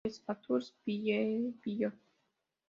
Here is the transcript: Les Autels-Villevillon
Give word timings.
Les 0.03 0.19
Autels-Villevillon 0.27 1.91